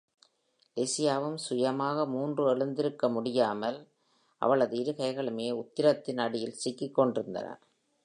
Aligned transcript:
லிசியாவும் 0.77 1.35
சுயமாக 1.35 2.05
முன்று 2.05 2.43
எழுத்திருக்க 2.55 3.11
முடியாமல் 3.11 3.79
அவளது 4.41 4.77
இரு 4.77 4.91
கைகளுமே 4.91 5.47
உத்திரத்தின் 5.51 6.17
அடியில் 6.17 6.59
சிக்கிக் 6.63 6.95
கொண்டிருந்தன. 6.95 7.47